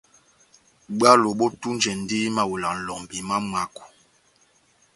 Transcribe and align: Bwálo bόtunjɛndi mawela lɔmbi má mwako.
Bwálo 0.97 1.29
bόtunjɛndi 1.39 2.17
mawela 2.35 2.69
lɔmbi 2.85 3.17
má 3.27 3.35
mwako. 3.49 3.83